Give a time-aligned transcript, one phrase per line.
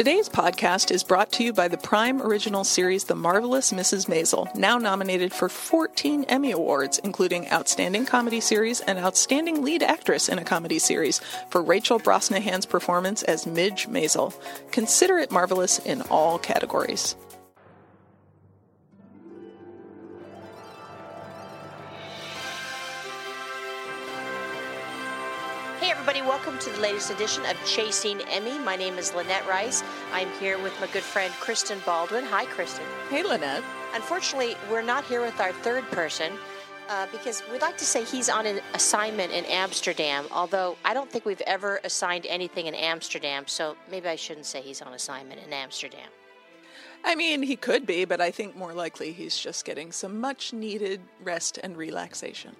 [0.00, 4.06] Today's podcast is brought to you by the Prime original series The Marvelous Mrs.
[4.08, 10.30] Maisel, now nominated for 14 Emmy Awards, including Outstanding Comedy Series and Outstanding Lead Actress
[10.30, 14.32] in a Comedy Series for Rachel Brosnahan's performance as Midge Maisel.
[14.72, 17.14] Consider it marvelous in all categories.
[26.30, 28.56] Welcome to the latest edition of Chasing Emmy.
[28.60, 29.82] My name is Lynette Rice.
[30.12, 32.22] I'm here with my good friend Kristen Baldwin.
[32.22, 32.84] Hi, Kristen.
[33.08, 33.64] Hey, Lynette.
[33.94, 36.34] Unfortunately, we're not here with our third person
[36.88, 41.10] uh, because we'd like to say he's on an assignment in Amsterdam, although I don't
[41.10, 45.40] think we've ever assigned anything in Amsterdam, so maybe I shouldn't say he's on assignment
[45.44, 46.10] in Amsterdam.
[47.02, 50.52] I mean, he could be, but I think more likely he's just getting some much
[50.52, 52.54] needed rest and relaxation.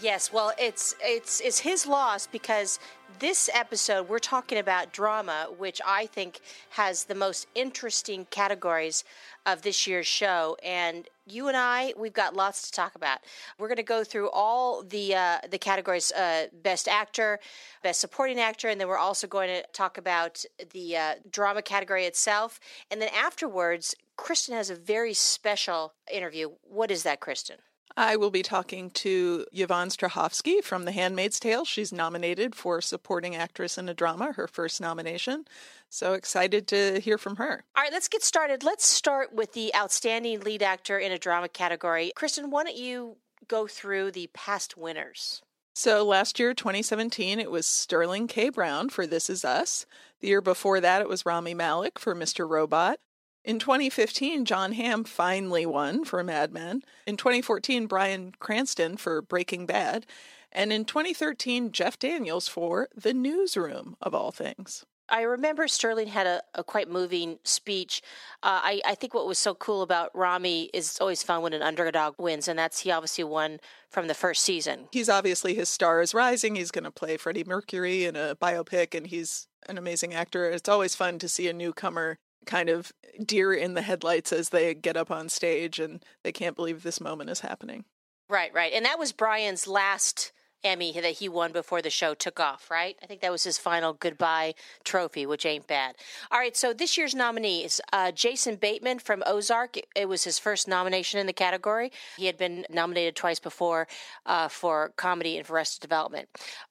[0.00, 2.78] Yes, well, it's it's it's his loss because
[3.20, 6.40] this episode we're talking about drama, which I think
[6.70, 9.04] has the most interesting categories
[9.46, 13.18] of this year's show, and you and I we've got lots to talk about.
[13.58, 17.38] We're going to go through all the uh, the categories: uh, best actor,
[17.82, 22.04] best supporting actor, and then we're also going to talk about the uh, drama category
[22.06, 22.58] itself.
[22.90, 26.50] And then afterwards, Kristen has a very special interview.
[26.62, 27.58] What is that, Kristen?
[27.96, 31.64] I will be talking to Yvonne Strahovski from The Handmaid's Tale.
[31.64, 35.44] She's nominated for Supporting Actress in a Drama, her first nomination.
[35.90, 37.64] So excited to hear from her.
[37.76, 38.64] All right, let's get started.
[38.64, 42.10] Let's start with the Outstanding Lead Actor in a Drama category.
[42.16, 45.42] Kristen, why don't you go through the past winners?
[45.76, 48.48] So last year, 2017, it was Sterling K.
[48.48, 49.86] Brown for This Is Us.
[50.20, 52.48] The year before that, it was Rami Malek for Mr.
[52.48, 52.98] Robot.
[53.44, 56.82] In 2015, Jon Hamm finally won for Mad Men.
[57.06, 60.06] In 2014, Bryan Cranston for Breaking Bad.
[60.50, 64.86] And in 2013, Jeff Daniels for The Newsroom, of all things.
[65.10, 68.00] I remember Sterling had a, a quite moving speech.
[68.42, 71.52] Uh, I, I, think what was so cool about Rami is it's always fun when
[71.52, 73.58] an underdog wins, and that's he obviously won
[73.90, 74.88] from the first season.
[74.92, 76.56] He's obviously his star is rising.
[76.56, 80.48] He's going to play Freddie Mercury in a biopic, and he's an amazing actor.
[80.50, 82.92] It's always fun to see a newcomer kind of
[83.24, 87.00] deer in the headlights as they get up on stage and they can't believe this
[87.00, 87.84] moment is happening.
[88.28, 88.72] Right, right.
[88.72, 90.32] And that was Brian's last
[90.64, 92.96] Emmy that he won before the show took off, right?
[93.02, 95.96] I think that was his final goodbye trophy, which ain't bad.
[96.32, 99.76] All right, so this year's nominee is uh, Jason Bateman from Ozark.
[99.94, 101.92] It was his first nomination in the category.
[102.16, 103.86] He had been nominated twice before
[104.26, 106.28] uh, for comedy and for Arrested Development.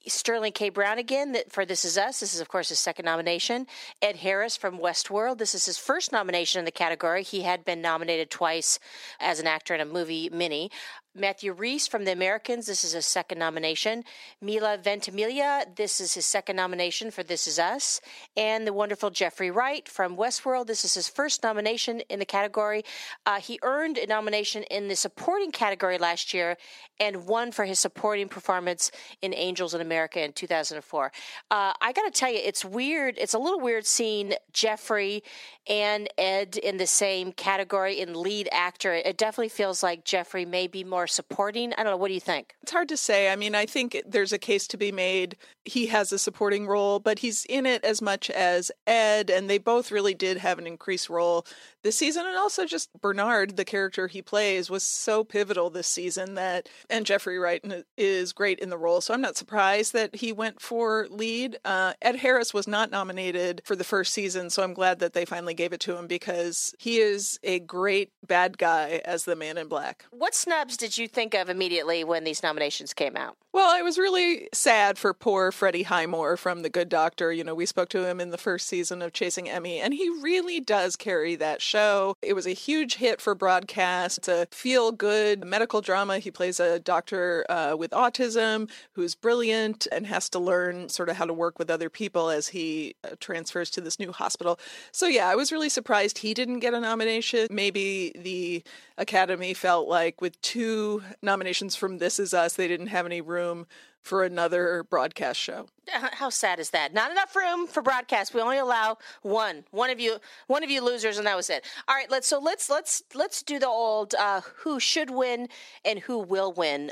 [0.08, 0.70] Sterling K.
[0.70, 2.20] Brown again for This Is Us.
[2.20, 3.68] This is, of course, his second nomination.
[4.02, 5.38] Ed Harris from Westworld.
[5.38, 7.24] This is his first nomination in the category.
[7.24, 8.80] He had been nominated twice
[9.20, 10.72] as an actor in a movie mini.
[11.16, 14.04] Matthew Rhys from The Americans, this is his second nomination.
[14.42, 18.02] Milo Ventimiglia, this is his second nomination for This Is Us.
[18.36, 22.84] And the wonderful Jeffrey Wright from Westworld, this is his first nomination in the category.
[23.28, 26.58] Uh, he earned a nomination in the supporting category last year
[27.00, 28.90] and won for his supporting performance
[29.22, 31.12] in Angels in America in 2004.
[31.52, 33.20] Uh, I got to tell you, it's weird.
[33.20, 35.22] It's a little weird seeing Jeffrey
[35.68, 38.94] and Ed in the same category in lead actor.
[38.94, 41.74] It definitely feels like Jeffrey may be more supporting.
[41.74, 41.98] I don't know.
[41.98, 42.56] What do you think?
[42.62, 43.32] It's hard to say.
[43.32, 45.38] I mean, I think there's a case to be made.
[45.66, 49.58] He has a supporting role, but he's in it as much as Ed, and they
[49.58, 51.46] both really did have an increased role
[51.84, 52.26] this season.
[52.26, 57.06] And also, just Bernard, the character he plays, was so pivotal this season that, and
[57.06, 57.64] Jeffrey Wright
[57.98, 59.00] is great in the role.
[59.00, 61.58] So I'm not surprised that he went for lead.
[61.64, 65.26] Uh, Ed Harris was not nominated for the first season, so I'm glad that they
[65.26, 69.58] finally gave it to him because he is a great bad guy as the man
[69.58, 70.06] in black.
[70.12, 73.38] What snubs did you think of immediately when these nominations came out?
[73.54, 77.32] Well, I was really sad for poor Freddie Highmore from The Good Doctor.
[77.32, 80.10] You know, we spoke to him in the first season of Chasing Emmy, and he
[80.10, 82.18] really does carry that show.
[82.24, 84.18] It was a huge hit for broadcast.
[84.18, 86.18] It's a feel good medical drama.
[86.18, 91.18] He plays a doctor uh, with autism who's brilliant and has to learn sort of
[91.18, 94.60] how to work with other people as he uh, transfers to this new hospital.
[94.92, 97.48] So, yeah, I was really surprised he didn't get a nomination.
[97.50, 98.64] Maybe the
[98.98, 103.68] Academy felt like with two nominations from This Is Us, they didn't have any room
[104.04, 105.68] for another broadcast show.
[105.90, 106.94] How sad is that?
[106.94, 108.34] Not enough room for broadcast.
[108.34, 109.64] We only allow one.
[109.72, 110.18] One of you,
[110.48, 111.66] one of you losers, and that was it.
[111.88, 115.48] All right, let's so let's let's let's do the old uh, who should win
[115.86, 116.92] and who will win.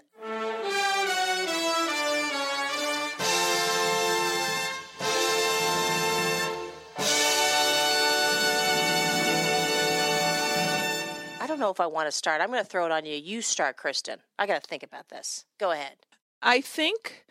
[11.62, 12.42] Know if I want to start.
[12.42, 13.16] I'm going to throw it on you.
[13.16, 14.20] You start, Kristen.
[14.38, 15.46] I got to think about this.
[15.60, 15.96] Go ahead.
[16.42, 17.26] I think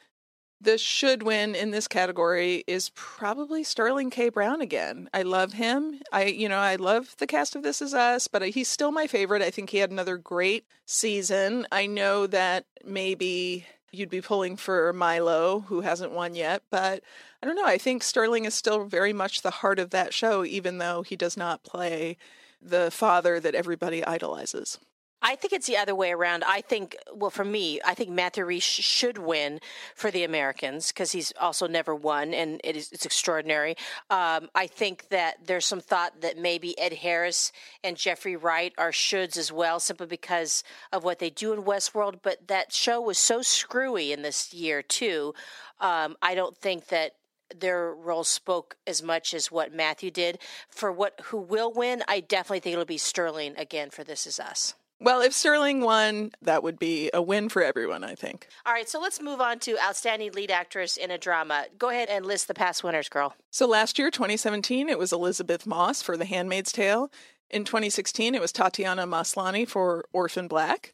[0.63, 4.29] The should win in this category is probably Sterling K.
[4.29, 5.09] Brown again.
[5.15, 6.01] I love him.
[6.13, 9.07] I, you know, I love the cast of This Is Us, but he's still my
[9.07, 9.41] favorite.
[9.41, 11.67] I think he had another great season.
[11.73, 17.03] I know that maybe you'd be pulling for Milo, who hasn't won yet, but
[17.43, 17.65] I don't know.
[17.65, 21.17] I think Sterling is still very much the heart of that show, even though he
[21.17, 22.19] does not play
[22.61, 24.79] the father that everybody idolizes.
[25.23, 26.45] I think it's the other way around.
[26.45, 29.61] I think, well, for me, I think Matthew Rhys should win
[29.95, 33.77] for the Americans because he's also never won, and it is it's extraordinary.
[34.09, 37.53] Um, I think that there's some thought that maybe Ed Harris
[37.85, 42.21] and Jeffrey Wright are shoulds as well, simply because of what they do in Westworld.
[42.23, 45.35] But that show was so screwy in this year too.
[45.81, 47.13] Um, I don't think that
[47.59, 50.39] their roles spoke as much as what Matthew did.
[50.69, 54.39] For what who will win, I definitely think it'll be Sterling again for This Is
[54.41, 54.75] Us.
[55.03, 58.49] Well, if Sterling won, that would be a win for everyone, I think.
[58.67, 61.67] All right, so let's move on to Outstanding Lead Actress in a Drama.
[61.79, 63.35] Go ahead and list the past winners, girl.
[63.51, 67.11] So last year, 2017, it was Elisabeth Moss for The Handmaid's Tale.
[67.49, 70.93] In 2016, it was Tatiana Maslany for Orphan Black.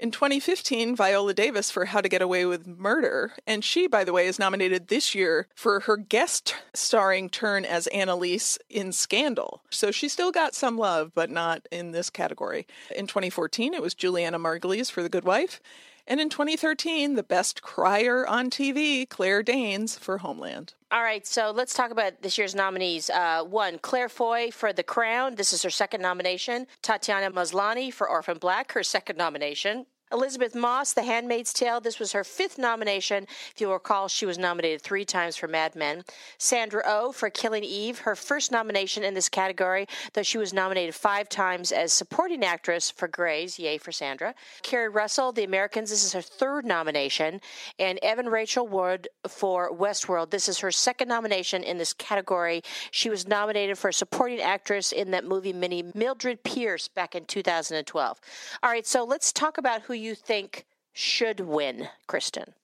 [0.00, 3.32] In 2015, Viola Davis for How to Get Away with Murder.
[3.48, 7.88] And she, by the way, is nominated this year for her guest starring turn as
[7.88, 9.60] Annalise in Scandal.
[9.70, 12.64] So she still got some love, but not in this category.
[12.94, 15.60] In 2014, it was Julianna Margulies for The Good Wife.
[16.10, 20.72] And in 2013, the best crier on TV, Claire Danes for Homeland.
[20.90, 23.10] All right, so let's talk about this year's nominees.
[23.10, 25.34] Uh, one, Claire Foy for The Crown.
[25.34, 26.66] This is her second nomination.
[26.80, 29.84] Tatiana Maslany for Orphan Black, her second nomination.
[30.10, 31.80] Elisabeth Moss, The Handmaid's Tale.
[31.80, 33.26] This was her fifth nomination.
[33.54, 36.02] If you'll recall, she was nominated three times for Mad Men.
[36.38, 40.54] Sandra O oh for Killing Eve, her first nomination in this category, though she was
[40.54, 43.58] nominated five times as supporting actress for Grey's.
[43.58, 44.34] Yay for Sandra.
[44.62, 45.90] Keri Russell, The Americans.
[45.90, 47.40] This is her third nomination.
[47.78, 50.30] And Evan Rachel Wood for Westworld.
[50.30, 52.62] This is her second nomination in this category.
[52.92, 58.20] She was nominated for supporting actress in that movie mini Mildred Pierce back in 2012.
[58.62, 62.54] All right, so let's talk about who you think should win, Kristen?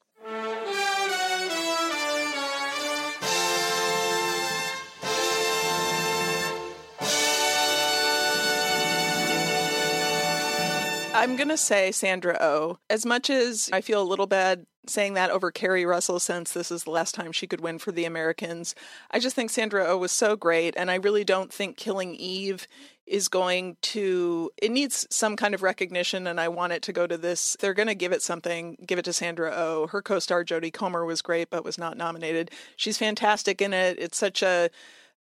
[11.14, 12.46] I'm going to say Sandra O.
[12.46, 12.78] Oh.
[12.90, 16.70] As much as I feel a little bad saying that over Keri Russell since this
[16.70, 18.74] is the last time she could win for the Americans,
[19.10, 20.74] I just think Sandra O oh was so great.
[20.76, 22.66] And I really don't think Killing Eve
[23.06, 27.06] is going to it needs some kind of recognition and I want it to go
[27.06, 29.86] to this they're going to give it something give it to Sandra O oh.
[29.88, 34.16] her co-star Jodie Comer was great but was not nominated she's fantastic in it it's
[34.16, 34.70] such a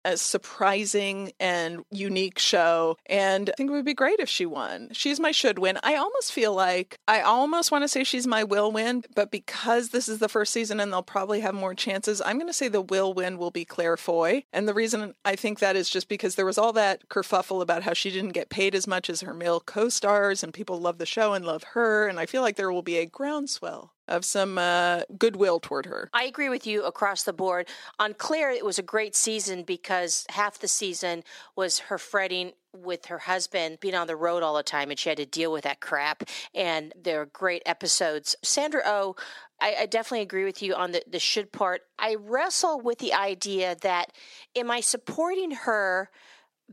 [0.05, 2.97] a surprising and unique show.
[3.05, 4.89] And I think it would be great if she won.
[4.91, 5.77] She's my should win.
[5.83, 9.89] I almost feel like I almost want to say she's my will win, but because
[9.89, 12.67] this is the first season and they'll probably have more chances, I'm going to say
[12.67, 14.43] the will win will be Claire Foy.
[14.51, 17.83] And the reason I think that is just because there was all that kerfuffle about
[17.83, 20.97] how she didn't get paid as much as her male co stars, and people love
[20.97, 22.07] the show and love her.
[22.07, 26.09] And I feel like there will be a groundswell of some uh, goodwill toward her.
[26.13, 27.67] I agree with you across the board.
[27.99, 31.23] On Claire, it was a great season because half the season
[31.55, 35.09] was her fretting with her husband being on the road all the time and she
[35.09, 36.23] had to deal with that crap.
[36.55, 38.35] And there are great episodes.
[38.43, 39.15] Sandra O, oh,
[39.61, 41.83] I, I definitely agree with you on the, the should part.
[41.99, 44.11] I wrestle with the idea that
[44.55, 46.09] am I supporting her?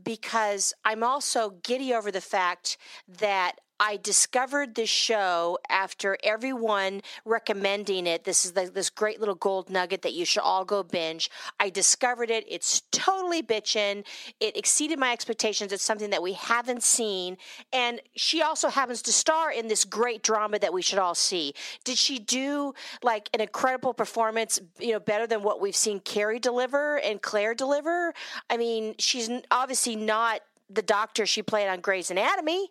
[0.01, 2.77] because I'm also giddy over the fact
[3.07, 3.53] that
[3.83, 8.25] I discovered this show after everyone recommending it.
[8.25, 11.31] This is the, this great little gold nugget that you should all go binge.
[11.59, 12.45] I discovered it.
[12.47, 14.05] It's totally bitchin'.
[14.39, 15.73] It exceeded my expectations.
[15.73, 17.37] It's something that we haven't seen.
[17.73, 21.55] And she also happens to star in this great drama that we should all see.
[21.83, 26.37] Did she do like an incredible performance, you know, better than what we've seen Keri
[26.37, 28.13] deliver and Claire deliver?
[28.47, 32.69] I mean, she's obviously not the doctor she played on Grey's Anatomy.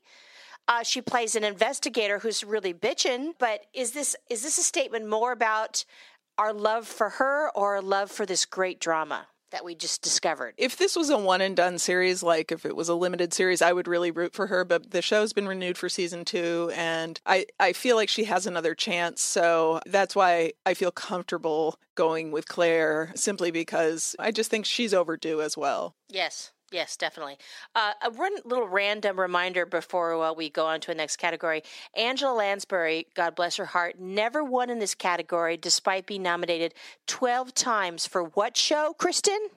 [0.70, 3.32] Uh, she plays an investigator who's really bitching.
[3.40, 5.84] But is this is this a statement more about
[6.38, 9.26] our love for her or our love for this great drama?
[9.50, 10.54] that we just discovered.
[10.56, 13.60] If this was a one and done series, like if it was a limited series,
[13.60, 14.64] I would really root for her.
[14.64, 18.46] But the show's been renewed for season two, and I, I feel like she has
[18.46, 19.20] another chance.
[19.22, 24.94] So that's why I feel comfortable going with Claire, simply because I just think she's
[24.94, 25.96] overdue as well.
[26.08, 26.52] Yes.
[26.72, 27.36] Yes, definitely.
[27.74, 31.62] Uh, a run, little random reminder before uh, we go on to the next category.
[31.96, 36.74] Angela Lansbury, God bless her heart, never won in this category despite being nominated
[37.08, 39.48] 12 times for what show, Kristen?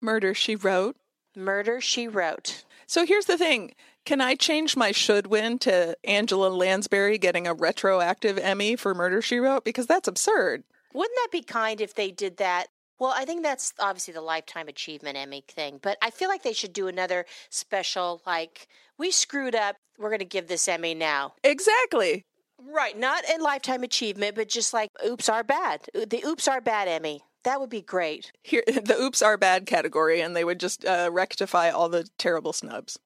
[0.00, 0.96] Murder, She Wrote.
[1.36, 2.64] Murder, She Wrote.
[2.86, 3.74] So here's the thing.
[4.04, 9.22] Can I change my should win to Angela Lansbury getting a retroactive Emmy for Murder,
[9.22, 9.64] She Wrote?
[9.64, 10.64] Because that's absurd.
[10.92, 12.66] Wouldn't that be kind if they did that?
[13.02, 16.52] Well, I think that's obviously the Lifetime Achievement Emmy thing, but I feel like they
[16.52, 21.34] should do another special, like, we screwed up, we're going to give this Emmy now.
[21.42, 22.22] Exactly.
[22.64, 25.80] Right, not a Lifetime Achievement, but just like, oops, are bad.
[25.92, 27.24] The oops, are bad Emmy.
[27.42, 28.30] That would be great.
[28.44, 32.52] Here, the oops are bad category, and they would just uh, rectify all the terrible
[32.52, 33.00] snubs.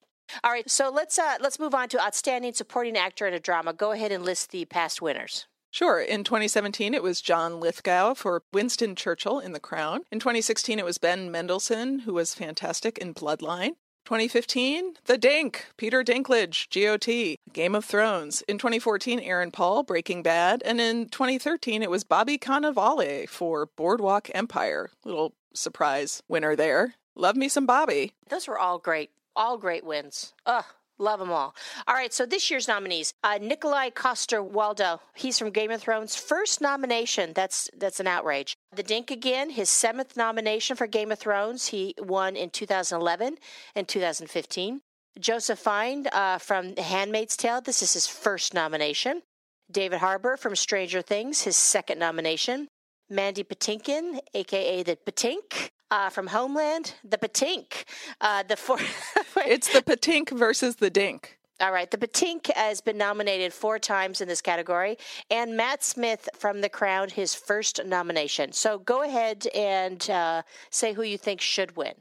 [0.44, 3.72] All right, so let's uh, let's move on to outstanding supporting actor in a drama.
[3.72, 5.46] Go ahead and list the past winners.
[5.76, 6.00] Sure.
[6.00, 10.04] In 2017, it was John Lithgow for Winston Churchill in The Crown.
[10.10, 13.72] In 2016, it was Ben Mendelsohn, who was fantastic in Bloodline.
[14.06, 18.40] 2015, The Dink, Peter Dinklage, GOT, Game of Thrones.
[18.48, 20.62] In 2014, Aaron Paul, Breaking Bad.
[20.64, 24.88] And in 2013, it was Bobby Cannavale for Boardwalk Empire.
[25.04, 26.94] Little surprise winner there.
[27.14, 28.14] Love me some Bobby.
[28.30, 30.32] Those were all great, all great wins.
[30.46, 30.64] Ugh,
[30.98, 31.54] Love them all.
[31.86, 35.00] All right, so this year's nominees: uh, Nikolaj Coster-Waldau.
[35.14, 36.16] He's from Game of Thrones.
[36.16, 37.32] First nomination.
[37.34, 38.56] That's that's an outrage.
[38.72, 39.50] The Dink again.
[39.50, 41.68] His seventh nomination for Game of Thrones.
[41.68, 43.36] He won in 2011
[43.74, 44.80] and 2015.
[45.18, 47.60] Joseph Fiennes uh, from Handmaid's Tale.
[47.60, 49.22] This is his first nomination.
[49.70, 51.42] David Harbour from Stranger Things.
[51.42, 52.68] His second nomination.
[53.08, 57.84] Mandy Patinkin, aka the Patink, uh, from Homeland, the Patink.
[58.20, 58.78] Uh, the four.
[59.36, 61.38] it's the Patink versus the Dink.
[61.58, 61.90] All right.
[61.90, 64.98] The Patink has been nominated four times in this category,
[65.30, 68.52] and Matt Smith from The Crown, his first nomination.
[68.52, 71.94] So go ahead and uh, say who you think should win.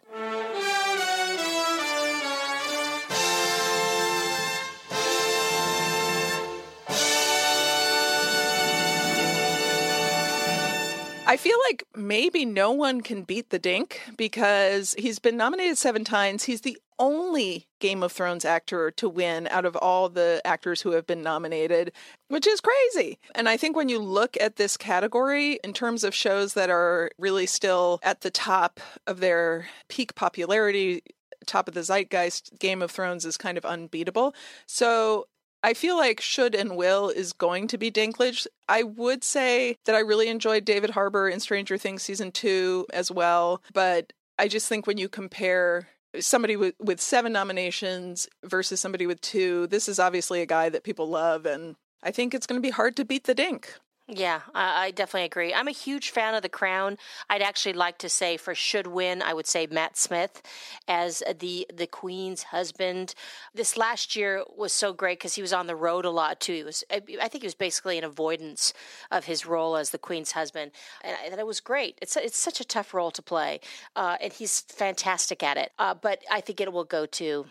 [11.36, 16.06] I feel like maybe no one can beat the Dink because he's been nominated seven
[16.06, 16.46] times.
[16.46, 20.92] He's the only Game of Thrones actor to win out of all the actors who
[20.92, 21.92] have been nominated,
[22.30, 23.20] which is crazy.
[23.36, 27.12] And I think when you look at this category in terms of shows that are
[27.20, 31.04] really still at the top of their peak popularity,
[31.46, 34.34] top of the zeitgeist, Game of Thrones is kind of unbeatable.
[34.68, 35.28] So
[35.64, 38.46] I feel like should and will is going to be Dinklage.
[38.70, 43.12] I would say that I really enjoyed David Harbour in Stranger Things season two as
[43.12, 45.88] well, but I just think when you compare
[46.20, 50.84] somebody with, with seven nominations versus somebody with two, this is obviously a guy that
[50.84, 53.74] people love, and I think it's going to be hard to beat the Dink.
[54.08, 55.52] Yeah, I, I, definitely agree.
[55.52, 56.98] I'm a huge fan of The Crown.
[57.28, 60.44] I'd actually like to say for should win, I would say Matt Smith
[60.88, 63.16] as the the Queen's husband.
[63.56, 66.54] This last year was so great because he was on the road a lot too.
[66.54, 68.74] He was, I, I think, he was basically an avoidance
[69.10, 70.72] of his role as the Queen's husband,
[71.02, 71.98] and I, it was great.
[72.00, 73.60] It's it's such a tough role to play,
[73.96, 75.72] uh, and he's fantastic at it.
[75.80, 77.48] Uh, but I think it will go to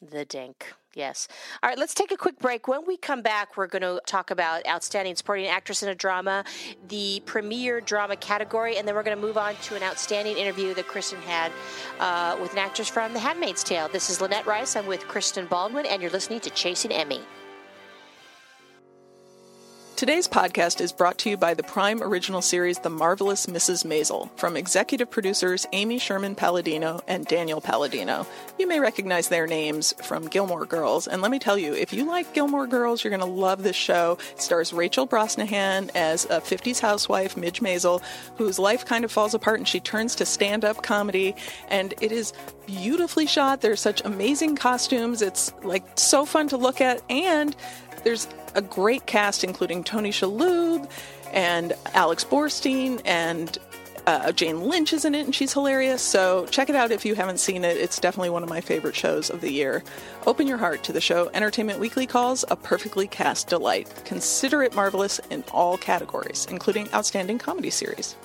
[0.00, 0.72] the Dink.
[0.94, 1.28] Yes.
[1.62, 2.66] All right, let's take a quick break.
[2.66, 6.44] When we come back, we're going to talk about Outstanding Supporting Actress in a Drama,
[6.88, 10.74] the Premier Drama category, and then we're going to move on to an outstanding interview
[10.74, 11.52] that Kristen had
[12.00, 13.88] uh, with an actress from The Handmaid's Tale.
[13.88, 14.76] This is Lynette Rice.
[14.76, 17.20] I'm with Kristen Baldwin, and you're listening to Chasing Emmy.
[19.98, 23.84] Today's podcast is brought to you by the Prime original series The Marvelous Mrs.
[23.84, 28.24] Maisel from executive producers Amy Sherman Palladino and Daniel Palladino.
[28.60, 32.04] You may recognize their names from Gilmore Girls, and let me tell you, if you
[32.04, 34.18] like Gilmore Girls, you're going to love this show.
[34.34, 38.00] It stars Rachel Brosnahan as a 50s housewife, Midge Maisel,
[38.36, 41.34] whose life kind of falls apart and she turns to stand up comedy,
[41.70, 42.32] and it is
[42.66, 43.62] beautifully shot.
[43.62, 45.22] There's such amazing costumes.
[45.22, 47.56] It's like so fun to look at, and
[48.04, 50.90] there's a great cast, including Tony Shalhoub
[51.32, 53.58] and Alex Borstein and
[54.08, 56.00] uh, Jane Lynch is in it, and she's hilarious.
[56.00, 57.76] So check it out if you haven't seen it.
[57.76, 59.84] It's definitely one of my favorite shows of the year.
[60.26, 63.92] Open your heart to the show Entertainment Weekly calls a perfectly cast delight.
[64.06, 68.16] Consider it marvelous in all categories, including Outstanding Comedy Series.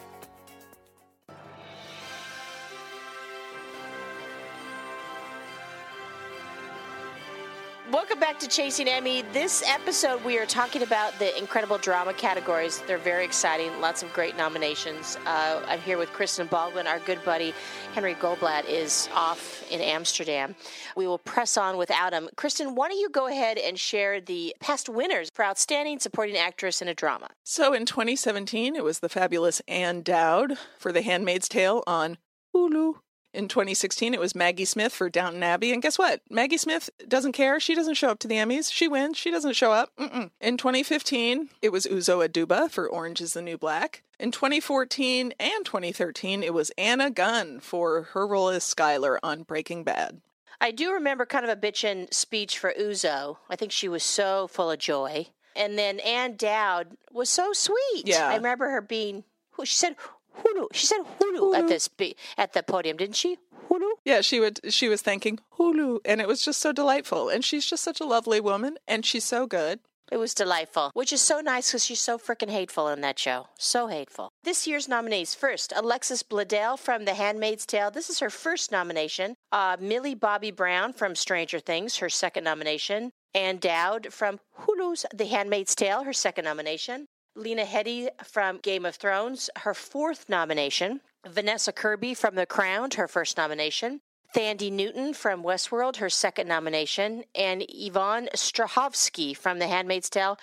[8.23, 9.21] Back to Chasing Emmy.
[9.33, 12.81] This episode, we are talking about the incredible drama categories.
[12.87, 15.17] They're very exciting, lots of great nominations.
[15.25, 16.87] Uh, I'm here with Kristen Baldwin.
[16.87, 17.53] Our good buddy
[17.93, 20.55] Henry Goldblatt is off in Amsterdam.
[20.95, 22.29] We will press on without him.
[22.37, 26.81] Kristen, why don't you go ahead and share the past winners for Outstanding Supporting Actress
[26.81, 27.27] in a Drama?
[27.43, 32.17] So in 2017, it was the fabulous Ann Dowd for The Handmaid's Tale on
[32.55, 32.99] Hulu.
[33.33, 35.71] In 2016, it was Maggie Smith for Downton Abbey.
[35.73, 36.21] And guess what?
[36.29, 37.59] Maggie Smith doesn't care.
[37.59, 38.71] She doesn't show up to the Emmys.
[38.71, 39.17] She wins.
[39.17, 39.89] She doesn't show up.
[39.99, 40.29] Mm-mm.
[40.39, 44.03] In 2015, it was Uzo Aduba for Orange is the New Black.
[44.19, 49.83] In 2014 and 2013, it was Anna Gunn for her role as Skyler on Breaking
[49.83, 50.21] Bad.
[50.61, 53.37] I do remember kind of a bitchin' speech for Uzo.
[53.49, 55.27] I think she was so full of joy.
[55.55, 58.03] And then Ann Dowd was so sweet.
[58.05, 58.29] Yeah.
[58.29, 59.23] I remember her being
[59.63, 59.95] she said
[60.39, 60.67] Hulu.
[60.73, 61.57] She said Hulu, Hulu.
[61.57, 61.89] at this
[62.37, 63.37] at the podium, didn't she?
[63.69, 63.89] Hulu.
[64.05, 64.59] Yeah, she would.
[64.73, 67.29] She was thanking Hulu, and it was just so delightful.
[67.29, 69.79] And she's just such a lovely woman, and she's so good.
[70.11, 73.47] It was delightful, which is so nice because she's so freaking hateful in that show.
[73.57, 74.29] So hateful.
[74.43, 77.89] This year's nominees first, Alexis Bledel from The Handmaid's Tale.
[77.89, 79.35] This is her first nomination.
[79.51, 83.11] Uh, Millie Bobby Brown from Stranger Things, her second nomination.
[83.33, 87.07] Ann Dowd from Hulu's The Handmaid's Tale, her second nomination.
[87.35, 91.01] Lena Headey from Game of Thrones, her fourth nomination.
[91.27, 94.01] Vanessa Kirby from The Crown, her first nomination.
[94.35, 97.23] Thandie Newton from Westworld, her second nomination.
[97.33, 100.37] And Yvonne Strahovski from The Handmaid's Tale,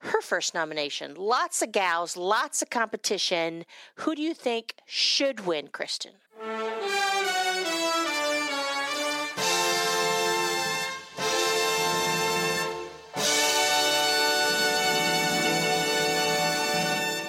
[0.00, 1.14] her first nomination.
[1.14, 3.64] Lots of gals, lots of competition.
[3.96, 6.12] Who do you think should win, Kristen?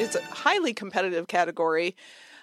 [0.07, 1.93] It's a highly competitive category.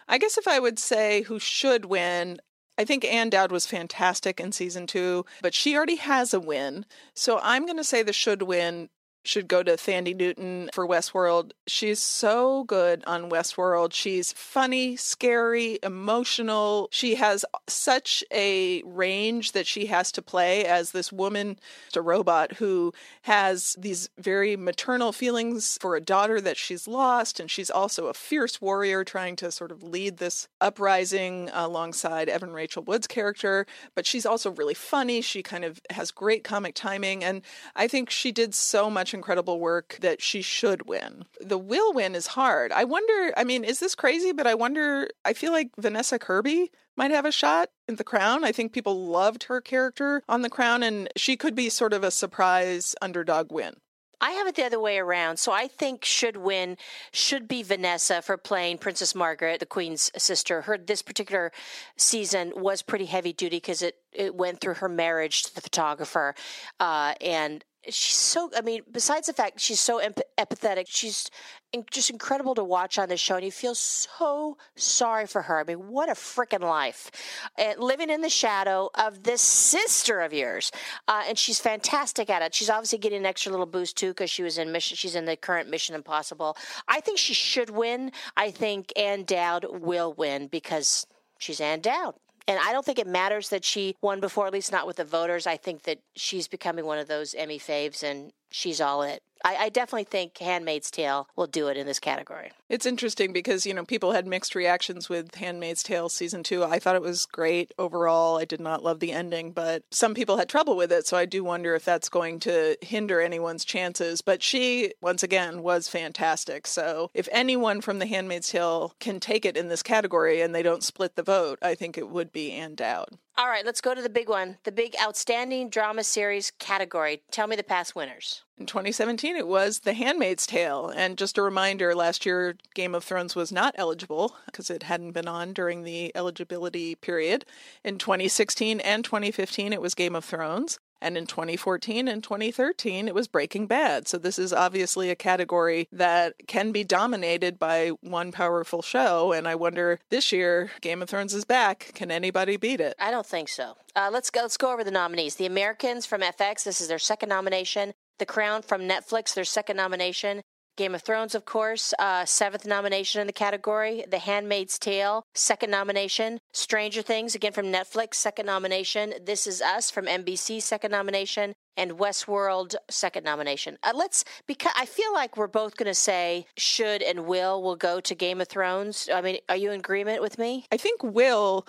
[0.06, 2.36] I guess if I would say who should win,
[2.76, 6.84] I think Ann Dowd was fantastic in season two, but she already has a win.
[7.14, 8.90] So I'm going to say the should win
[9.24, 11.52] should go to Thandie Newton for Westworld.
[11.66, 13.92] She's so good on Westworld.
[13.94, 16.88] She's funny, scary, emotional.
[16.92, 21.58] She has such a range that she has to play as this woman,
[21.96, 27.40] a robot who has these very maternal feelings for a daughter that she's lost.
[27.40, 32.52] And she's also a fierce warrior trying to sort of lead this uprising alongside Evan
[32.52, 33.66] Rachel Wood's character.
[33.94, 35.22] But she's also really funny.
[35.22, 37.24] She kind of has great comic timing.
[37.24, 37.40] And
[37.74, 41.24] I think she did so much incredible work that she should win.
[41.40, 42.72] The will win is hard.
[42.72, 44.32] I wonder, I mean, is this crazy?
[44.32, 48.44] But I wonder, I feel like Vanessa Kirby might have a shot in The Crown.
[48.44, 52.04] I think people loved her character on The Crown, and she could be sort of
[52.04, 53.74] a surprise underdog win.
[54.20, 55.38] I have it the other way around.
[55.38, 56.78] So I think should win
[57.12, 60.62] should be Vanessa for playing Princess Margaret, the Queen's sister.
[60.62, 61.52] Her this particular
[61.96, 66.34] season was pretty heavy duty because it it went through her marriage to the photographer,
[66.80, 71.30] uh, and she's so i mean besides the fact she's so emp- empathetic she's
[71.74, 75.60] in- just incredible to watch on this show and you feel so sorry for her.
[75.60, 77.10] I mean what a freaking life.
[77.58, 80.70] And living in the shadow of this sister of yours
[81.08, 82.54] uh, and she's fantastic at it.
[82.54, 85.24] She's obviously getting an extra little boost too because she was in mission she's in
[85.24, 86.56] the current mission impossible.
[86.88, 88.12] I think she should win.
[88.36, 91.06] I think ann dowd will win because
[91.38, 92.14] she's ann dowd
[92.46, 95.04] and I don't think it matters that she won before, at least not with the
[95.04, 95.46] voters.
[95.46, 99.22] I think that she's becoming one of those Emmy faves, and she's all it.
[99.44, 102.50] I, I, definitely think Handmaid's Tale will do it in this category.
[102.70, 106.64] It's interesting because, you know, people had mixed reactions with Handmaid's Tale season two.
[106.64, 108.38] I thought it was great overall.
[108.38, 111.06] I did not love the ending, but some people had trouble with it.
[111.06, 114.22] So I do wonder if that's going to hinder anyone's chances.
[114.22, 116.66] But she, once again, was fantastic.
[116.66, 120.62] So if anyone from The Handmaid's Tale can take it in this category and they
[120.62, 123.18] don't split the vote, I think it would be Ann Dowd.
[123.36, 127.22] All right, let's go to the big one the big outstanding drama series category.
[127.32, 128.44] Tell me the past winners.
[128.56, 130.92] In 2017, it was The Handmaid's Tale.
[130.94, 135.10] And just a reminder last year, Game of Thrones was not eligible because it hadn't
[135.10, 137.44] been on during the eligibility period.
[137.82, 140.78] In 2016 and 2015, it was Game of Thrones.
[141.04, 144.08] And in 2014 and 2013, it was Breaking Bad.
[144.08, 149.30] So this is obviously a category that can be dominated by one powerful show.
[149.30, 151.90] And I wonder this year, Game of Thrones is back.
[151.94, 152.94] Can anybody beat it?
[152.98, 153.76] I don't think so.
[153.94, 154.40] Uh, let's go.
[154.40, 155.34] Let's go over the nominees.
[155.34, 156.64] The Americans from FX.
[156.64, 157.92] This is their second nomination.
[158.18, 159.34] The Crown from Netflix.
[159.34, 160.40] Their second nomination.
[160.76, 164.04] Game of Thrones, of course, uh, seventh nomination in the category.
[164.10, 166.40] The Handmaid's Tale, second nomination.
[166.52, 169.14] Stranger Things, again from Netflix, second nomination.
[169.22, 171.54] This Is Us from NBC, second nomination.
[171.76, 173.78] And Westworld, second nomination.
[173.82, 177.76] Uh, let's, because I feel like we're both going to say should and will will
[177.76, 179.08] go to Game of Thrones.
[179.12, 180.66] I mean, are you in agreement with me?
[180.70, 181.66] I think will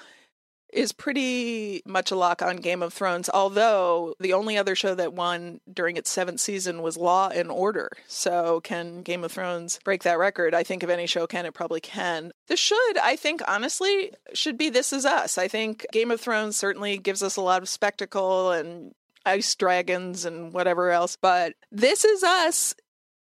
[0.76, 5.14] is pretty much a lock on Game of Thrones, although the only other show that
[5.14, 7.92] won during its seventh season was Law and Order.
[8.08, 10.54] So, can Game of Thrones break that record?
[10.54, 12.32] I think if any show can, it probably can.
[12.48, 15.38] This should, I think, honestly, should be This Is Us.
[15.38, 18.94] I think Game of Thrones certainly gives us a lot of spectacle and
[19.26, 21.16] ice dragons and whatever else.
[21.16, 22.76] But This Is Us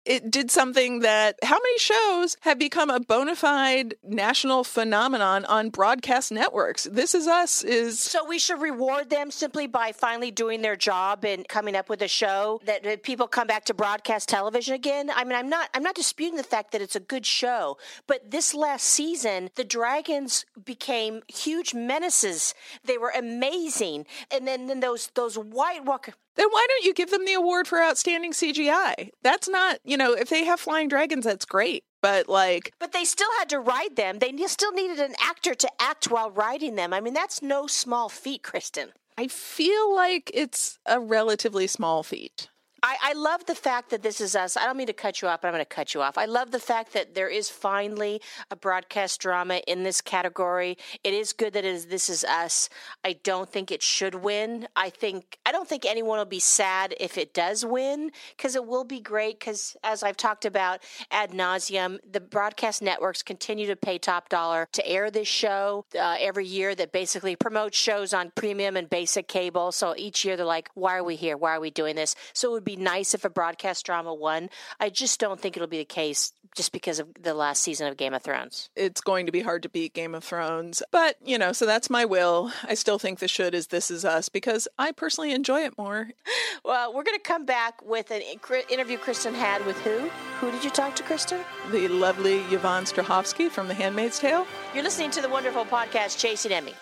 [0.05, 5.71] it did something that how many shows have become a bona fide national phenomenon on
[5.71, 6.85] broadcast networks?
[6.85, 7.99] This Is Us is.
[7.99, 12.03] So we should reward them simply by finally doing their job and coming up with
[12.03, 15.11] a show that people come back to broadcast television again.
[15.15, 18.31] I mean, I'm not I'm not disputing the fact that it's a good show, but
[18.31, 22.55] this last season, the Dragons became huge menaces.
[22.85, 27.11] They were amazing, and then, then those those White Walker then why don't you give
[27.11, 29.11] them the award for outstanding CGI?
[29.23, 31.85] That's not, you know, if they have flying dragons, that's great.
[32.03, 32.73] but like.
[32.79, 34.19] But they still had to ride them.
[34.19, 36.93] They still needed an actor to act while riding them.
[36.93, 38.91] I mean, that's no small feat, Kristen.
[39.17, 42.49] I feel like it's a relatively small feat.
[42.85, 44.59] I, I, love the fact that this is us.
[44.59, 46.19] I don't mean to cut you off, but I'm going to cut you off.
[46.19, 48.21] I love the fact that there is finally
[48.51, 50.77] a broadcast drama in this category.
[51.03, 52.69] It is good that it is This Is Us.
[53.03, 54.69] I don't think it should win.
[54.77, 58.67] I think I don't think anyone will be sad if it does win because it
[58.67, 59.41] will be great.
[59.41, 64.69] Because as I've talked about ad nauseum, the broadcast networks continue to pay top dollar
[64.73, 66.75] to air this show uh, every year.
[66.75, 69.73] That basically promotes shows on premium and basic cable.
[69.73, 71.39] So each year they're like, "Why are we here?
[71.39, 74.51] Why are we doing this?" So it would be nice if a broadcast drama won.
[74.81, 77.97] I just don't think it'll be the case just because of the last season of
[77.97, 78.71] Game of Thrones.
[78.77, 80.83] It's going to be hard to beat Game of Thrones.
[80.93, 82.53] But, you know, so that's my will.
[82.63, 86.11] I still think the should is This Is Us because I personally enjoy it more.
[86.65, 88.23] Well, we're going to come back with an
[88.71, 90.09] interview Kristen had with who?
[90.41, 91.41] Who did you talk to, Kristen?
[91.71, 94.47] The lovely Yvonne Strahovski from The Handmaid's Tale.
[94.75, 96.73] You're listening to the wonderful podcast Chasing Emmy.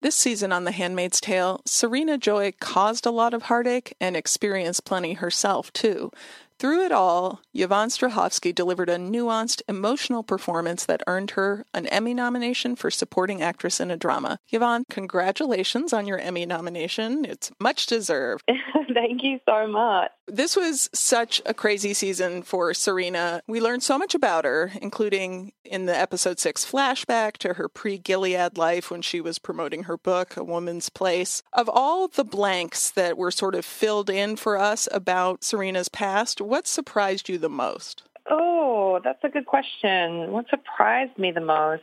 [0.00, 4.84] This season on The Handmaid's Tale, Serena Joy caused a lot of heartache and experienced
[4.84, 6.12] plenty herself, too.
[6.58, 12.14] Through it all, Yvonne Strahovski delivered a nuanced, emotional performance that earned her an Emmy
[12.14, 14.40] nomination for supporting actress in a drama.
[14.50, 17.24] Yvonne, congratulations on your Emmy nomination.
[17.24, 18.42] It's much deserved.
[18.94, 20.10] Thank you so much.
[20.26, 23.40] This was such a crazy season for Serena.
[23.46, 27.98] We learned so much about her, including in the episode six flashback to her pre
[27.98, 31.42] Gilead life when she was promoting her book, A Woman's Place.
[31.52, 36.40] Of all the blanks that were sort of filled in for us about Serena's past,
[36.48, 38.02] what surprised you the most?
[38.30, 40.32] Oh, that's a good question.
[40.32, 41.82] What surprised me the most?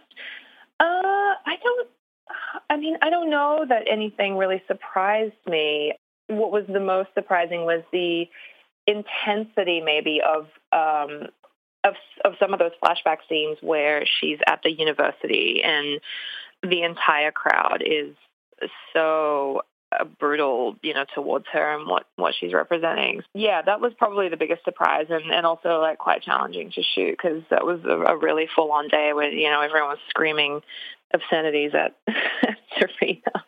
[0.80, 0.84] Uh,
[1.46, 1.90] I don't.
[2.70, 5.94] I mean, I don't know that anything really surprised me.
[6.28, 8.28] What was the most surprising was the
[8.88, 11.28] intensity, maybe, of um,
[11.84, 16.02] of of some of those flashback scenes where she's at the university and
[16.64, 18.16] the entire crowd is
[18.94, 19.62] so
[20.04, 23.22] brutal, you know, towards her and what what she's representing.
[23.34, 27.12] Yeah, that was probably the biggest surprise, and and also like quite challenging to shoot
[27.12, 30.62] because that was a, a really full on day where you know everyone was screaming
[31.14, 31.96] obscenities at
[32.78, 33.44] Serena.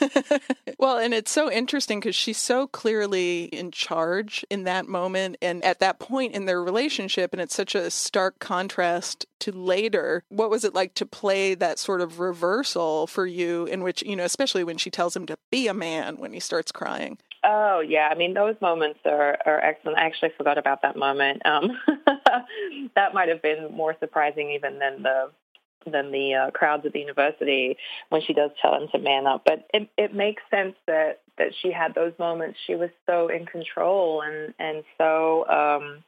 [0.78, 5.64] well, and it's so interesting because she's so clearly in charge in that moment and
[5.64, 7.32] at that point in their relationship.
[7.32, 10.24] And it's such a stark contrast to later.
[10.28, 14.16] What was it like to play that sort of reversal for you, in which, you
[14.16, 17.18] know, especially when she tells him to be a man when he starts crying?
[17.46, 19.98] Oh yeah, I mean those moments are, are excellent.
[19.98, 21.42] I actually forgot about that moment.
[21.44, 21.78] Um,
[22.94, 25.30] that might have been more surprising even than the
[25.90, 27.76] than the uh, crowds at the university
[28.08, 29.42] when she does tell him to man up.
[29.44, 32.58] But it, it makes sense that, that she had those moments.
[32.66, 36.04] She was so in control and, and so, um,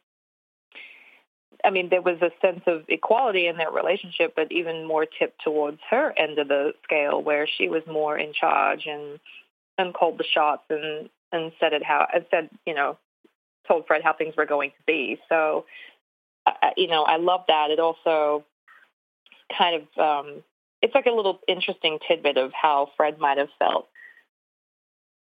[1.65, 5.43] I mean, there was a sense of equality in their relationship, but even more tipped
[5.43, 9.19] towards her end of the scale where she was more in charge and,
[9.79, 12.99] and called the shots and, and said it how, and said, you know,
[13.67, 15.19] told Fred how things were going to be.
[15.29, 15.65] So,
[16.47, 17.71] uh, you know, I love that.
[17.71, 18.45] It also
[19.57, 20.43] kind of um,
[20.83, 23.89] it's like a little interesting tidbit of how Fred might have felt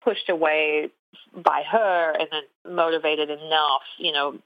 [0.03, 0.89] pushed away
[1.33, 4.37] by her and then motivated enough, you know,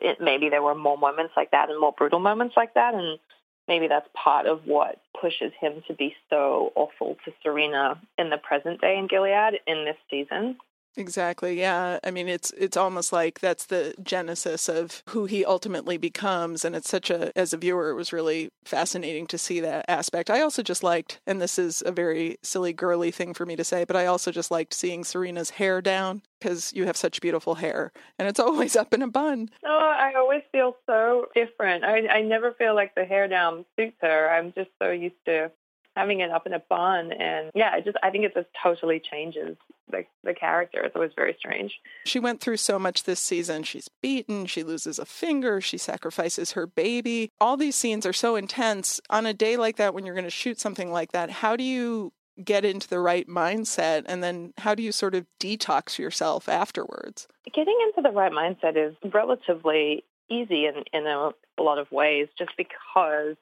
[0.00, 2.94] it, maybe there were more moments like that and more brutal moments like that.
[2.94, 3.18] And
[3.66, 8.38] maybe that's part of what pushes him to be so awful to Serena in the
[8.38, 10.56] present day in Gilead in this season.
[10.96, 11.58] Exactly.
[11.58, 11.98] Yeah.
[12.04, 16.76] I mean, it's it's almost like that's the genesis of who he ultimately becomes, and
[16.76, 20.30] it's such a as a viewer, it was really fascinating to see that aspect.
[20.30, 23.64] I also just liked, and this is a very silly, girly thing for me to
[23.64, 27.56] say, but I also just liked seeing Serena's hair down because you have such beautiful
[27.56, 29.50] hair, and it's always up in a bun.
[29.64, 31.84] Oh, I always feel so different.
[31.84, 34.30] I I never feel like the hair down suits her.
[34.30, 35.50] I'm just so used to
[35.96, 37.12] having it up in a bun.
[37.12, 39.56] And yeah it just i think it just totally changes
[39.90, 40.82] the, the character.
[40.82, 41.78] It's always very strange.
[42.04, 43.62] She went through so much this season.
[43.64, 44.46] She's beaten.
[44.46, 45.60] She loses a finger.
[45.60, 47.30] She sacrifices her baby.
[47.40, 49.00] All these scenes are so intense.
[49.10, 51.64] On a day like that when you're going to shoot something like that how do
[51.64, 54.04] you get into the right mindset?
[54.06, 57.28] And then how do you sort of detox yourself afterwards?
[57.54, 62.28] Getting into the right mindset is relatively easy in, in a, a lot of ways
[62.36, 63.36] just because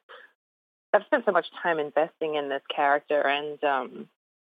[0.93, 4.07] I've spent so much time investing in this character and um,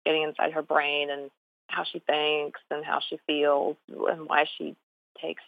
[0.04, 1.30] getting inside her brain and
[1.68, 4.76] how she thinks and how she feels and why she
[5.20, 5.42] takes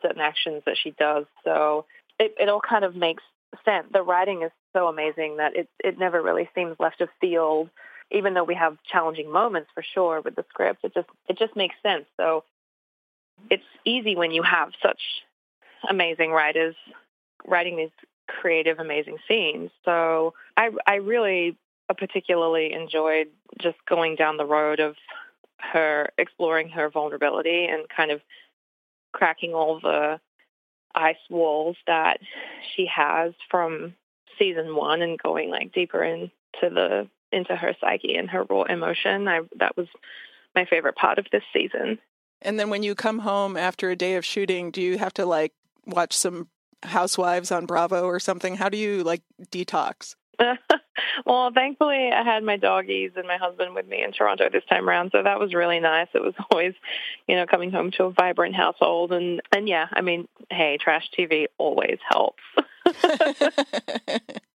[0.00, 1.26] certain actions that she does.
[1.44, 1.86] So
[2.18, 3.22] it, it all kind of makes
[3.64, 3.86] sense.
[3.92, 7.68] The writing is so amazing that it it never really seems left of field.
[8.10, 11.56] Even though we have challenging moments for sure with the script, it just it just
[11.56, 12.04] makes sense.
[12.16, 12.44] So
[13.50, 15.00] it's easy when you have such
[15.88, 16.74] amazing writers
[17.46, 17.90] writing these
[18.40, 19.70] creative, amazing scenes.
[19.84, 21.56] So I, I really
[21.88, 23.28] uh, particularly enjoyed
[23.60, 24.96] just going down the road of
[25.58, 28.20] her exploring her vulnerability and kind of
[29.12, 30.20] cracking all the
[30.94, 32.18] ice walls that
[32.74, 33.94] she has from
[34.38, 39.28] season one and going like deeper into the into her psyche and her raw emotion.
[39.28, 39.86] I that was
[40.54, 41.98] my favorite part of this season.
[42.42, 45.26] And then when you come home after a day of shooting, do you have to
[45.26, 45.52] like
[45.86, 46.48] watch some
[46.82, 48.56] housewives on Bravo or something?
[48.56, 50.14] How do you like detox?
[51.26, 54.88] well, thankfully, I had my doggies and my husband with me in Toronto this time
[54.88, 56.08] around, so that was really nice.
[56.14, 56.74] It was always,
[57.26, 61.10] you know, coming home to a vibrant household, and and yeah, I mean, hey, trash
[61.16, 62.42] TV always helps.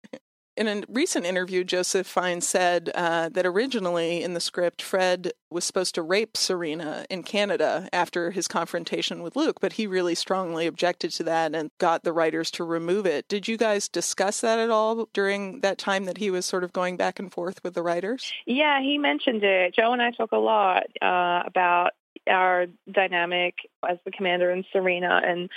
[0.56, 5.66] In a recent interview, Joseph Fiennes said uh, that originally in the script, Fred was
[5.66, 10.68] supposed to rape Serena in Canada after his confrontation with Luke, but he really strongly
[10.68, 13.28] objected to that and got the writers to remove it.
[13.28, 16.72] Did you guys discuss that at all during that time that he was sort of
[16.72, 18.32] going back and forth with the writers?
[18.46, 19.74] Yeah, he mentioned it.
[19.74, 21.94] Joe and I talk a lot uh, about
[22.28, 23.56] our dynamic
[23.88, 25.50] as the commander and Serena and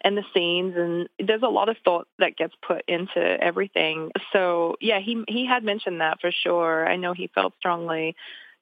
[0.00, 4.10] and the scenes and there's a lot of thought that gets put into everything.
[4.32, 6.86] So yeah, he he had mentioned that for sure.
[6.86, 8.16] I know he felt strongly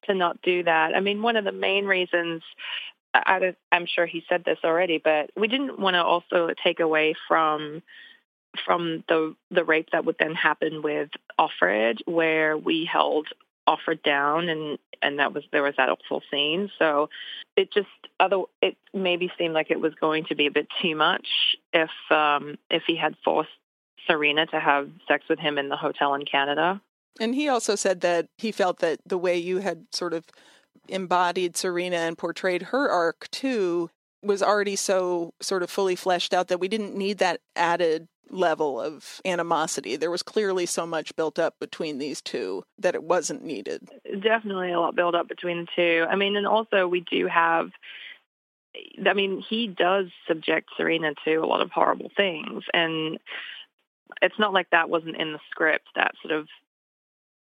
[0.06, 0.96] to not do that.
[0.96, 2.42] I mean, one of the main reasons
[3.14, 7.14] I, I'm sure he said this already, but we didn't want to also take away
[7.28, 7.82] from
[8.66, 13.28] from the the rape that would then happen with Offred, where we held
[13.68, 16.70] Offred down and and that was there was that awful scene.
[16.78, 17.10] So
[17.56, 17.88] it just
[18.20, 21.26] other it maybe seemed like it was going to be a bit too much
[21.72, 23.50] if um if he had forced
[24.06, 26.80] Serena to have sex with him in the hotel in Canada.
[27.20, 30.24] And he also said that he felt that the way you had sort of
[30.88, 33.90] embodied Serena and portrayed her arc too
[34.22, 38.80] was already so sort of fully fleshed out that we didn't need that added level
[38.80, 39.96] of animosity.
[39.96, 43.88] There was clearly so much built up between these two that it wasn't needed.
[44.04, 46.06] Definitely a lot built up between the two.
[46.08, 47.70] I mean, and also we do have
[49.06, 53.18] I mean, he does subject Serena to a lot of horrible things and
[54.20, 56.48] it's not like that wasn't in the script that sort of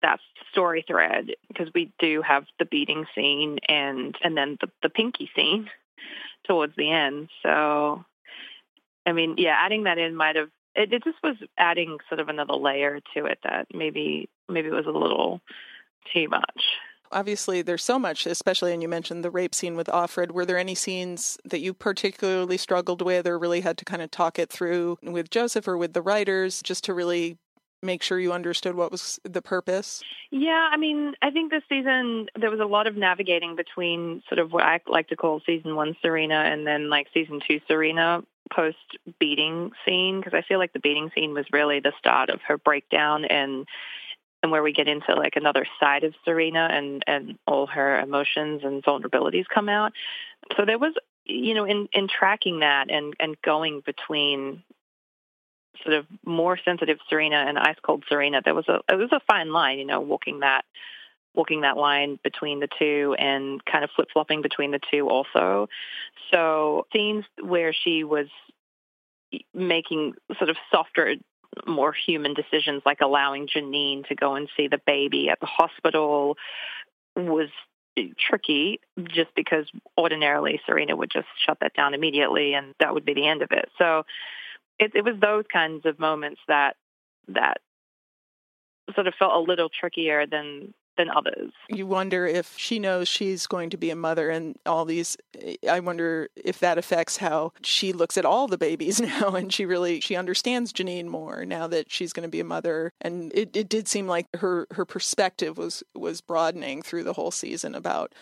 [0.02, 0.20] that
[0.52, 5.30] story thread because we do have the beating scene and and then the the pinky
[5.36, 5.70] scene
[6.48, 7.30] towards the end.
[7.44, 8.04] So
[9.06, 12.30] I mean, yeah, adding that in might have it, it just was adding sort of
[12.30, 15.42] another layer to it that maybe maybe was a little
[16.14, 16.64] too much.
[17.14, 20.32] Obviously, there's so much, especially, and you mentioned the rape scene with Offred.
[20.32, 24.12] Were there any scenes that you particularly struggled with or really had to kind of
[24.12, 27.38] talk it through with Joseph or with the writers just to really
[27.82, 30.04] make sure you understood what was the purpose?
[30.30, 34.40] Yeah, I mean, I think this season there was a lot of navigating between sort
[34.40, 38.24] of what I like to call season one Serena and then like season two Serena
[38.52, 38.78] post
[39.20, 42.58] beating scene because I feel like the beating scene was really the start of her
[42.58, 43.68] breakdown and
[44.44, 48.62] and where we get into like another side of Serena and and all her emotions
[48.64, 49.94] and vulnerabilities come out.
[50.58, 50.94] So there was
[51.26, 54.64] you know in in tracking that and and going between
[55.84, 59.20] sort of more sensitive Serena and ice cold Serena there was a it was a
[59.28, 60.66] fine line you know walking that
[61.34, 65.68] walking that line between the two and kind of flip flopping between the two also.
[66.32, 68.28] So scenes where she was
[69.54, 71.16] making sort of softer,
[71.66, 76.38] more human decisions, like allowing Janine to go and see the baby at the hospital,
[77.16, 77.50] was
[78.18, 79.66] tricky just because
[79.98, 83.52] ordinarily Serena would just shut that down immediately and that would be the end of
[83.52, 83.70] it.
[83.78, 84.04] So
[84.82, 86.76] it, it was those kinds of moments that
[87.30, 87.60] that
[88.94, 91.54] sort of felt a little trickier than than others.
[91.70, 95.16] You wonder if she knows she's going to be a mother and all these
[95.70, 99.66] I wonder if that affects how she looks at all the babies now and she
[99.66, 103.56] really she understands Janine more now that she's going to be a mother and it,
[103.56, 108.14] it did seem like her her perspective was was broadening through the whole season about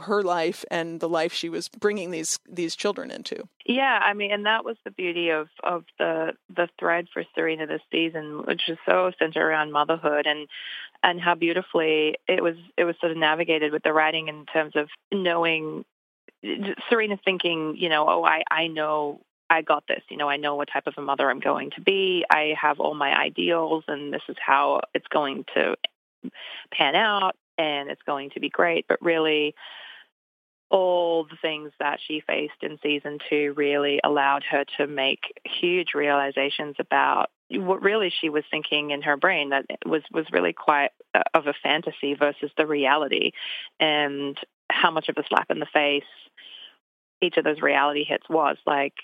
[0.00, 3.48] her life and the life she was bringing these these children into.
[3.64, 7.66] Yeah, I mean, and that was the beauty of of the the thread for Serena
[7.66, 10.48] this season, which is so centered around motherhood and
[11.02, 14.74] and how beautifully it was it was sort of navigated with the writing in terms
[14.74, 15.84] of knowing
[16.88, 20.02] Serena thinking, you know, oh, I I know I got this.
[20.08, 22.24] You know, I know what type of a mother I'm going to be.
[22.30, 25.76] I have all my ideals, and this is how it's going to
[26.72, 28.86] pan out, and it's going to be great.
[28.88, 29.54] But really,
[30.70, 35.94] all the things that she faced in season two really allowed her to make huge
[35.94, 40.90] realizations about what really she was thinking in her brain that was was really quite
[41.34, 43.32] of a fantasy versus the reality
[43.78, 44.38] and
[44.70, 46.04] how much of a slap in the face
[47.24, 48.94] each of those reality hits was, like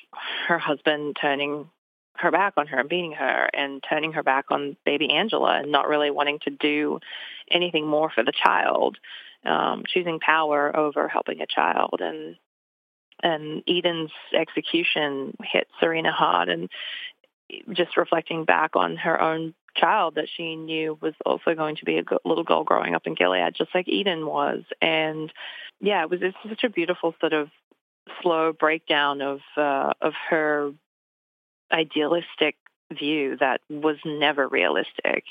[0.46, 1.68] her husband turning
[2.16, 5.72] her back on her and beating her and turning her back on baby Angela and
[5.72, 7.00] not really wanting to do
[7.50, 8.98] anything more for the child,
[9.44, 12.36] um, choosing power over helping a child and
[13.22, 16.70] and Eden's execution hit Serena hard and
[17.72, 21.98] just reflecting back on her own child that she knew was also going to be
[21.98, 24.62] a little girl growing up in Gilead, just like Eden was.
[24.80, 25.32] And
[25.80, 27.48] yeah, it was it's such a beautiful sort of
[28.22, 30.72] slow breakdown of uh, of her
[31.72, 32.56] idealistic
[32.92, 35.24] view that was never realistic.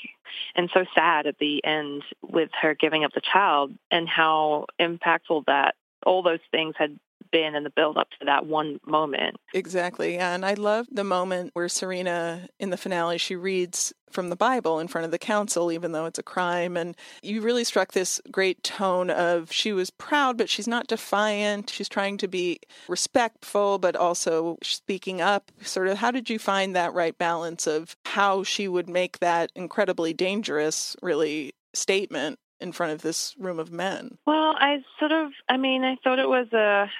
[0.54, 5.44] And so sad at the end with her giving up the child and how impactful
[5.46, 6.98] that all those things had
[7.30, 9.36] been in the build up to that one moment.
[9.54, 10.18] Exactly.
[10.18, 14.80] And I love the moment where Serena in the finale she reads from the Bible
[14.80, 18.20] in front of the council even though it's a crime and you really struck this
[18.30, 21.70] great tone of she was proud but she's not defiant.
[21.70, 25.52] She's trying to be respectful but also speaking up.
[25.62, 29.52] Sort of how did you find that right balance of how she would make that
[29.54, 34.18] incredibly dangerous really statement in front of this room of men?
[34.26, 36.90] Well, I sort of, I mean, I thought it was a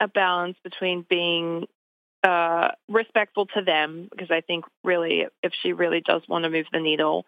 [0.00, 1.66] a balance between being
[2.22, 6.66] uh, respectful to them because I think really if she really does want to move
[6.72, 7.24] the needle,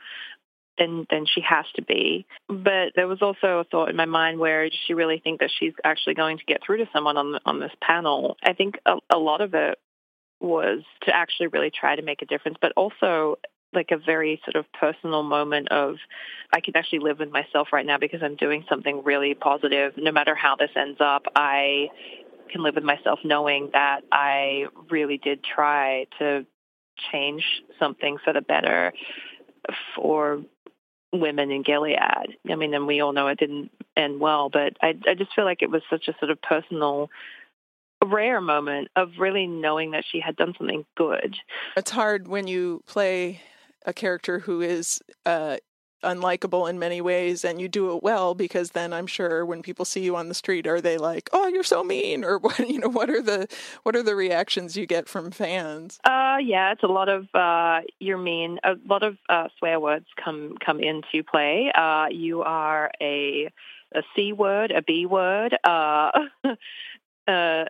[0.79, 2.27] then then she has to be.
[2.49, 5.51] But there was also a thought in my mind where does she really think that
[5.59, 8.37] she's actually going to get through to someone on on this panel?
[8.43, 9.79] I think a, a lot of it
[10.41, 13.39] was to actually really try to make a difference, but also
[13.73, 15.97] like a very sort of personal moment of
[16.53, 19.95] I can actually live with myself right now because I'm doing something really positive.
[19.97, 21.89] No matter how this ends up, I
[22.51, 26.47] can live with myself knowing that I really did try to
[27.11, 27.45] change
[27.79, 28.93] something for the better
[29.95, 30.43] for
[31.13, 31.99] women in Gilead.
[31.99, 35.45] I mean, and we all know it didn't end well, but I, I just feel
[35.45, 37.11] like it was such a sort of personal,
[38.05, 41.37] rare moment of really knowing that she had done something good.
[41.77, 43.41] It's hard when you play
[43.85, 45.57] a character who is uh,
[46.03, 49.85] unlikable in many ways and you do it well because then I'm sure when people
[49.85, 52.79] see you on the street are they like oh you're so mean or what you
[52.79, 53.49] know what are the
[53.83, 55.99] what are the reactions you get from fans?
[56.05, 60.07] Uh yeah it's a lot of uh you're mean a lot of uh swear words
[60.23, 61.71] come come into play.
[61.75, 63.51] Uh you are a
[63.95, 66.11] a c word a b word uh
[66.45, 66.55] uh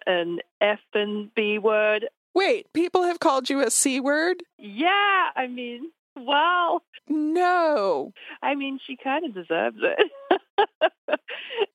[0.06, 2.08] an f and b word.
[2.34, 4.42] Wait, people have called you a C word?
[4.58, 8.12] Yeah, I mean, well, no.
[8.42, 10.70] I mean, she kind of deserves it.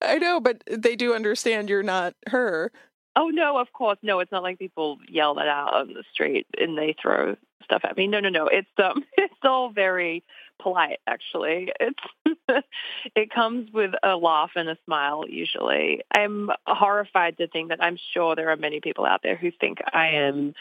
[0.01, 2.71] I know, but they do understand you're not her.
[3.15, 4.19] Oh no, of course, no.
[4.19, 7.97] It's not like people yell that out on the street and they throw stuff at
[7.97, 8.07] me.
[8.07, 8.47] No, no, no.
[8.47, 10.23] It's um, it's all very
[10.61, 10.99] polite.
[11.07, 12.37] Actually, it's
[13.15, 15.25] it comes with a laugh and a smile.
[15.27, 19.51] Usually, I'm horrified to think that I'm sure there are many people out there who
[19.51, 20.53] think I am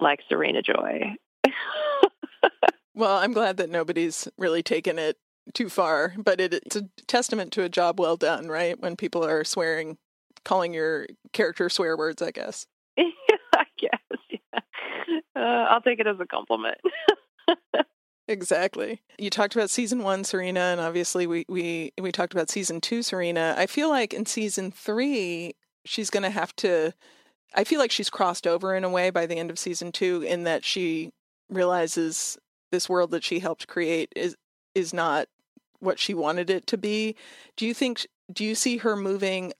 [0.00, 1.16] like Serena Joy.
[2.94, 5.16] Well, I'm glad that nobody's really taken it
[5.54, 8.78] too far, but it, it's a testament to a job well done, right?
[8.80, 9.98] When people are swearing,
[10.44, 12.66] calling your character swear words, I guess.
[12.98, 14.00] I guess.
[14.30, 14.60] Yeah.
[15.36, 16.78] Uh, I'll take it as a compliment.
[18.28, 19.00] exactly.
[19.18, 23.02] You talked about season one, Serena, and obviously we we we talked about season two,
[23.02, 23.54] Serena.
[23.56, 26.92] I feel like in season three, she's going to have to.
[27.54, 30.22] I feel like she's crossed over in a way by the end of season two,
[30.22, 31.10] in that she
[31.48, 32.38] realizes
[32.70, 34.36] this world that she helped create is
[34.74, 35.28] is not
[35.80, 37.16] what she wanted it to be.
[37.56, 39.52] Do you think do you see her moving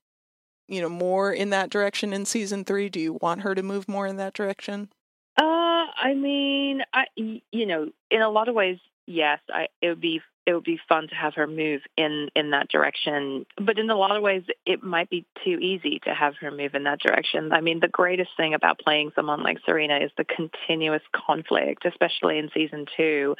[0.68, 2.88] you know more in that direction in season 3?
[2.88, 4.90] Do you want her to move more in that direction?
[5.36, 10.00] Uh I mean, I you know, in a lot of ways yes, I it would
[10.00, 13.46] be it would be fun to have her move in in that direction.
[13.56, 16.74] But in a lot of ways, it might be too easy to have her move
[16.74, 17.52] in that direction.
[17.52, 22.38] I mean, the greatest thing about playing someone like Serena is the continuous conflict, especially
[22.38, 23.36] in season two,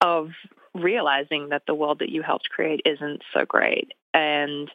[0.00, 0.30] of
[0.74, 4.70] realizing that the world that you helped create isn't so great and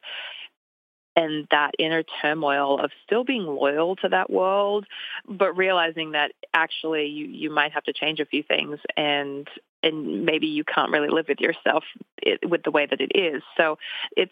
[1.15, 4.85] and that inner turmoil of still being loyal to that world,
[5.27, 9.47] but realizing that actually you, you might have to change a few things and
[9.83, 11.83] and maybe you can't really live with yourself
[12.21, 13.43] it, with the way that it is.
[13.57, 13.77] So
[14.15, 14.31] it's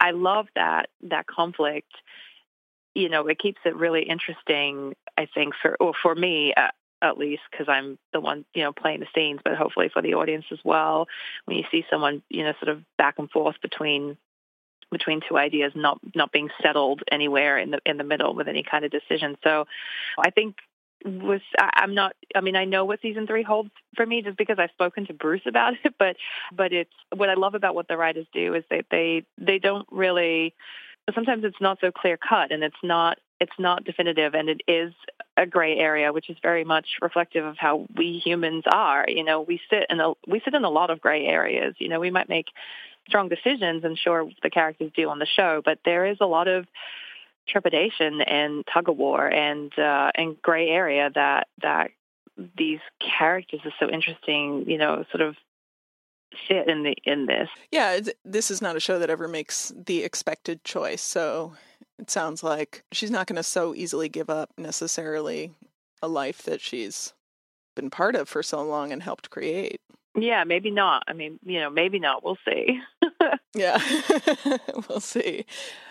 [0.00, 1.92] I love that that conflict.
[2.94, 4.94] You know, it keeps it really interesting.
[5.18, 6.54] I think for or for me.
[6.56, 6.68] Uh,
[7.02, 10.14] at least because I'm the one, you know, playing the scenes, but hopefully for the
[10.14, 11.08] audience as well.
[11.46, 14.16] When you see someone, you know, sort of back and forth between
[14.92, 18.62] between two ideas not not being settled anywhere in the in the middle with any
[18.62, 19.36] kind of decision.
[19.42, 19.66] So
[20.18, 20.56] I think
[21.04, 24.38] was I, am not I mean I know what season 3 holds for me just
[24.38, 26.16] because I've spoken to Bruce about it but
[26.52, 29.88] but it's what I love about what the writers do is that they they don't
[29.90, 30.54] really
[31.12, 34.92] sometimes it's not so clear cut and it's not it's not definitive and it is
[35.36, 39.04] a gray area, which is very much reflective of how we humans are.
[39.08, 41.74] You know, we sit in a we sit in a lot of gray areas.
[41.78, 42.46] You know, we might make
[43.08, 46.48] strong decisions, and sure the characters do on the show, but there is a lot
[46.48, 46.66] of
[47.48, 51.90] trepidation and tug of war and uh, and gray area that that
[52.56, 52.80] these
[53.18, 54.64] characters are so interesting.
[54.66, 55.36] You know, sort of
[56.48, 57.48] fit in the in this.
[57.70, 61.02] Yeah, this is not a show that ever makes the expected choice.
[61.02, 61.54] So
[61.98, 65.52] it sounds like she's not going to so easily give up necessarily
[66.00, 67.12] a life that she's
[67.74, 69.80] been part of for so long and helped create.
[70.14, 71.04] Yeah, maybe not.
[71.08, 72.22] I mean, you know, maybe not.
[72.22, 72.80] We'll see.
[73.54, 73.80] yeah,
[74.88, 75.46] we'll see.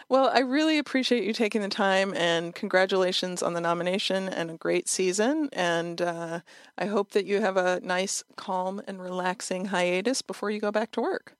[0.09, 4.57] Well, I really appreciate you taking the time and congratulations on the nomination and a
[4.57, 5.49] great season.
[5.53, 6.41] And uh,
[6.77, 10.91] I hope that you have a nice, calm, and relaxing hiatus before you go back
[10.91, 11.35] to work.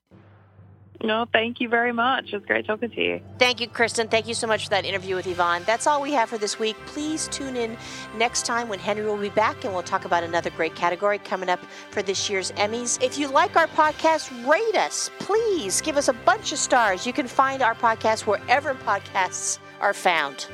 [1.02, 2.32] No, thank you very much.
[2.32, 3.20] It's great talking to you.
[3.38, 4.06] Thank you, Kristen.
[4.06, 5.62] Thank you so much for that interview with Yvonne.
[5.66, 6.76] That's all we have for this week.
[6.86, 7.76] Please tune in
[8.16, 11.48] next time when Henry will be back and we'll talk about another great category coming
[11.48, 11.58] up
[11.90, 13.02] for this year's Emmys.
[13.02, 15.10] If you like our podcast, rate us.
[15.18, 17.04] Please give us a bunch of stars.
[17.04, 20.46] You can find our podcast wherever podcasts are found.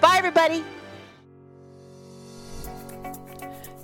[0.00, 0.64] Bye, everybody.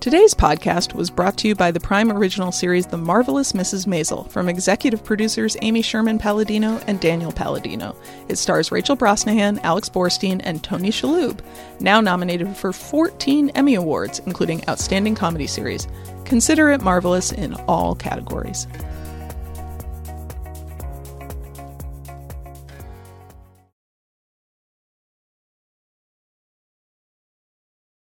[0.00, 3.86] Today's podcast was brought to you by the Prime Original series The Marvelous Mrs.
[3.86, 7.94] Maisel from executive producers Amy Sherman Palladino and Daniel Palladino.
[8.26, 11.40] It stars Rachel Brosnahan, Alex Borstein, and Tony Shalhoub,
[11.80, 15.86] now nominated for 14 Emmy Awards, including Outstanding Comedy Series.
[16.24, 18.66] Consider it marvelous in all categories.